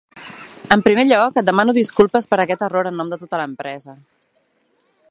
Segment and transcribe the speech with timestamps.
[0.75, 3.97] En primer lloc, et demano disculpes per aquest error en nom de tota l'empresa.